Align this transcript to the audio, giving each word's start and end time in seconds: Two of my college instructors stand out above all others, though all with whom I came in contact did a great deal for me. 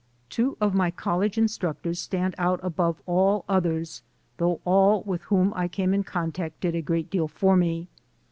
Two 0.31 0.57
of 0.59 0.73
my 0.73 0.89
college 0.89 1.37
instructors 1.37 1.99
stand 1.99 2.33
out 2.39 2.59
above 2.63 2.99
all 3.05 3.45
others, 3.47 4.01
though 4.37 4.59
all 4.65 5.03
with 5.03 5.21
whom 5.25 5.53
I 5.55 5.67
came 5.67 5.93
in 5.93 6.03
contact 6.03 6.59
did 6.59 6.73
a 6.73 6.81
great 6.81 7.11
deal 7.11 7.27
for 7.27 7.55
me. 7.55 7.87